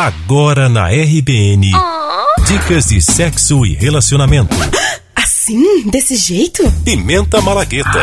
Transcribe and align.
Agora 0.00 0.66
na 0.66 0.88
RBN. 0.88 1.72
Oh. 1.74 2.42
Dicas 2.44 2.86
de 2.86 3.02
sexo 3.02 3.66
e 3.66 3.74
relacionamento. 3.74 4.56
Assim? 5.14 5.90
Desse 5.90 6.16
jeito? 6.16 6.62
Pimenta 6.82 7.38
Malagueta. 7.42 8.00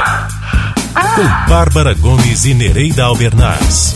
Ah. 0.93 1.15
Com 1.15 1.49
Bárbara 1.49 1.95
Gomes 1.95 2.45
e 2.45 2.53
Nereida 2.53 3.03
Albernaz. 3.03 3.95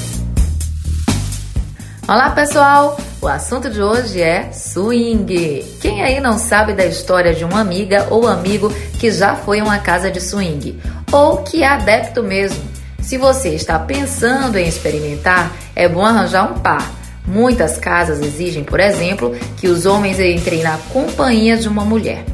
Olá, 2.07 2.31
pessoal. 2.31 2.99
O 3.21 3.27
assunto 3.27 3.69
de 3.69 3.79
hoje 3.79 4.19
é 4.19 4.51
swing. 4.51 5.63
Quem 5.79 6.01
aí 6.01 6.19
não 6.19 6.39
sabe 6.39 6.73
da 6.73 6.87
história 6.87 7.35
de 7.35 7.45
uma 7.45 7.59
amiga 7.59 8.07
ou 8.09 8.27
amigo 8.27 8.73
que 8.99 9.11
já 9.11 9.35
foi 9.35 9.59
a 9.59 9.63
uma 9.63 9.77
casa 9.77 10.09
de 10.09 10.19
swing? 10.19 10.81
Ou 11.11 11.43
que 11.43 11.61
é 11.61 11.67
adepto 11.67 12.23
mesmo? 12.23 12.63
Se 12.99 13.15
você 13.19 13.49
está 13.49 13.77
pensando 13.77 14.57
em 14.57 14.67
experimentar, 14.67 15.51
é 15.75 15.87
bom 15.87 16.03
arranjar 16.03 16.51
um 16.51 16.57
par 16.57 16.99
Muitas 17.25 17.77
casas 17.77 18.19
exigem, 18.19 18.63
por 18.63 18.79
exemplo, 18.79 19.35
que 19.57 19.67
os 19.67 19.85
homens 19.85 20.19
entrem 20.19 20.63
na 20.63 20.77
companhia 20.91 21.55
de 21.57 21.67
uma 21.67 21.85
mulher. 21.85 22.25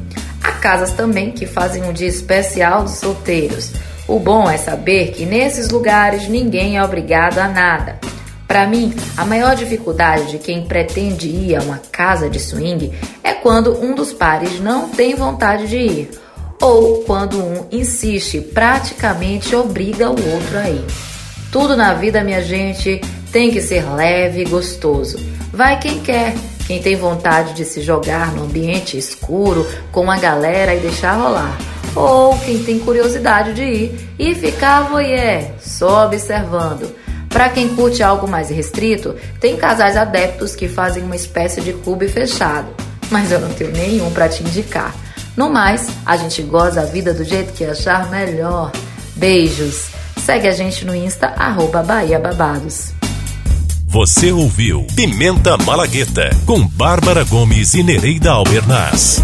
Há 0.44 0.54
casas 0.54 0.94
também 0.94 1.32
que 1.32 1.46
fazem 1.46 1.84
um 1.84 1.94
dia 1.94 2.08
especial 2.08 2.84
dos 2.84 2.94
solteiros. 2.94 3.72
O 4.08 4.20
bom 4.20 4.50
é 4.50 4.58
saber 4.58 5.12
que 5.12 5.26
nesses 5.26 5.70
lugares 5.70 6.28
ninguém 6.28 6.78
é 6.78 6.84
obrigado 6.84 7.40
a 7.40 7.48
nada. 7.48 8.00
Para 8.48 8.66
mim, 8.66 8.94
a 9.18 9.26
maior 9.26 9.56
dificuldade 9.56 10.32
de 10.32 10.38
quem 10.38 10.64
pretende 10.64 11.28
ir 11.28 11.58
a 11.58 11.62
uma 11.62 11.82
casa 11.92 12.30
de 12.30 12.40
swing 12.40 12.94
é 13.22 13.34
quando 13.34 13.84
um 13.84 13.94
dos 13.94 14.14
pares 14.14 14.62
não 14.62 14.88
tem 14.88 15.14
vontade 15.14 15.68
de 15.68 15.78
ir, 15.78 16.10
ou 16.62 17.04
quando 17.04 17.38
um 17.38 17.68
insiste, 17.70 18.40
praticamente 18.40 19.54
obriga 19.54 20.10
o 20.10 20.34
outro 20.34 20.58
a 20.58 20.70
ir. 20.70 20.86
Tudo 21.52 21.76
na 21.76 21.94
vida, 21.94 22.24
minha 22.24 22.42
gente, 22.42 23.02
tem 23.38 23.52
que 23.52 23.62
ser 23.62 23.88
leve 23.94 24.42
e 24.42 24.46
gostoso. 24.46 25.20
Vai 25.54 25.80
quem 25.80 26.00
quer, 26.00 26.34
quem 26.66 26.82
tem 26.82 26.96
vontade 26.96 27.54
de 27.54 27.66
se 27.66 27.82
jogar 27.82 28.32
no 28.34 28.46
ambiente 28.46 28.98
escuro 28.98 29.64
com 29.92 30.10
a 30.10 30.18
galera 30.18 30.74
e 30.74 30.80
deixar 30.80 31.14
rolar. 31.14 31.56
Ou 31.96 32.36
quem 32.40 32.64
tem 32.64 32.80
curiosidade 32.80 33.54
de 33.54 33.62
ir 33.62 34.10
e 34.18 34.34
ficar 34.34 34.90
voyeur, 34.90 35.52
só 35.60 36.08
observando. 36.08 36.92
Para 37.30 37.50
quem 37.50 37.76
curte 37.76 38.02
algo 38.02 38.28
mais 38.28 38.50
restrito, 38.50 39.16
tem 39.40 39.56
casais 39.56 39.96
adeptos 39.96 40.56
que 40.56 40.68
fazem 40.68 41.04
uma 41.04 41.16
espécie 41.16 41.62
de 41.62 41.74
clube 41.74 42.08
fechado. 42.08 42.70
Mas 43.12 43.32
eu 43.32 43.40
não 43.40 43.54
tenho 43.54 43.72
nenhum 43.72 44.10
para 44.10 44.28
te 44.28 44.42
indicar. 44.42 44.96
No 45.36 45.48
mais, 45.48 45.88
a 46.04 46.18
gente 46.18 46.42
goza 46.42 46.82
a 46.82 46.86
vida 46.86 47.14
do 47.14 47.24
jeito 47.24 47.54
que 47.54 47.66
achar 47.66 48.10
melhor. 48.10 48.72
Beijos! 49.16 49.90
Segue 50.26 50.48
a 50.48 50.52
gente 50.52 50.84
no 50.84 50.96
Insta, 50.96 51.28
arroba 51.38 51.84
Bahia 51.84 52.18
Babados. 52.18 52.97
Você 53.90 54.34
ouviu 54.34 54.86
Pimenta 54.98 55.58
Malagueta 55.58 56.30
com 56.46 56.68
Bárbara 56.68 57.24
Gomes 57.24 57.74
e 57.74 57.82
Nereida 57.82 58.32
Albernaz. 58.32 59.24